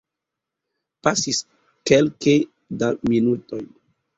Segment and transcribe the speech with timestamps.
[1.07, 1.43] Pasis
[1.91, 2.35] kelke
[2.81, 3.65] da minutoj.